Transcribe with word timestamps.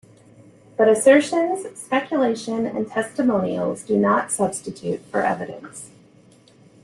But 0.77 0.89
assertions, 0.89 1.79
speculation, 1.79 2.65
and 2.65 2.87
testimonials 2.89 3.83
do 3.83 3.97
not 3.97 4.31
substitute 4.31 5.01
for 5.11 5.21
evidence. 5.23 5.91